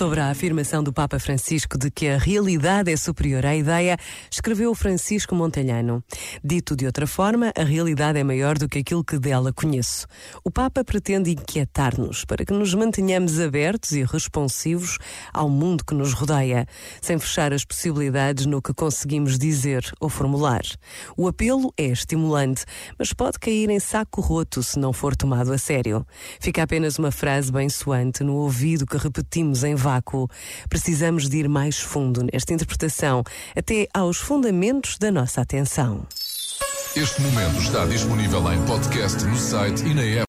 Sobre 0.00 0.18
a 0.18 0.30
afirmação 0.30 0.82
do 0.82 0.94
Papa 0.94 1.18
Francisco 1.18 1.76
de 1.76 1.90
que 1.90 2.08
a 2.08 2.16
realidade 2.16 2.90
é 2.90 2.96
superior 2.96 3.44
à 3.44 3.54
ideia, 3.54 3.98
escreveu 4.30 4.74
Francisco 4.74 5.34
Montalhano. 5.34 6.02
Dito 6.42 6.74
de 6.74 6.86
outra 6.86 7.06
forma, 7.06 7.52
a 7.54 7.62
realidade 7.62 8.18
é 8.18 8.24
maior 8.24 8.56
do 8.56 8.66
que 8.66 8.78
aquilo 8.78 9.04
que 9.04 9.18
dela 9.18 9.52
conheço. 9.52 10.06
O 10.42 10.50
Papa 10.50 10.82
pretende 10.82 11.32
inquietar-nos 11.32 12.24
para 12.24 12.46
que 12.46 12.52
nos 12.54 12.72
mantenhamos 12.72 13.38
abertos 13.38 13.92
e 13.92 14.02
responsivos 14.02 14.96
ao 15.34 15.50
mundo 15.50 15.84
que 15.84 15.94
nos 15.94 16.14
rodeia, 16.14 16.64
sem 17.02 17.18
fechar 17.18 17.52
as 17.52 17.66
possibilidades 17.66 18.46
no 18.46 18.62
que 18.62 18.72
conseguimos 18.72 19.38
dizer 19.38 19.84
ou 20.00 20.08
formular. 20.08 20.62
O 21.14 21.28
apelo 21.28 21.74
é 21.76 21.84
estimulante, 21.84 22.64
mas 22.98 23.12
pode 23.12 23.38
cair 23.38 23.68
em 23.68 23.78
saco 23.78 24.22
roto 24.22 24.62
se 24.62 24.78
não 24.78 24.94
for 24.94 25.14
tomado 25.14 25.52
a 25.52 25.58
sério. 25.58 26.06
Fica 26.40 26.62
apenas 26.62 26.98
uma 26.98 27.10
frase 27.10 27.52
bem 27.52 27.68
soante 27.68 28.24
no 28.24 28.36
ouvido 28.36 28.86
que 28.86 28.96
repetimos 28.96 29.62
em 29.62 29.74
vácuo. 29.90 30.28
Precisamos 30.68 31.28
de 31.28 31.38
ir 31.38 31.48
mais 31.48 31.78
fundo 31.78 32.22
nesta 32.32 32.54
interpretação, 32.54 33.24
até 33.56 33.88
aos 33.92 34.18
fundamentos 34.18 34.98
da 34.98 35.10
nossa 35.10 35.40
atenção. 35.40 36.06
Este 36.96 37.20
momento 37.22 37.60
está 37.60 37.86
disponível 37.86 38.52
em 38.52 38.60
podcast 38.66 39.24
no 39.24 39.36
site 39.36 39.84
e 39.84 39.94
na 39.94 40.02
app. 40.02 40.18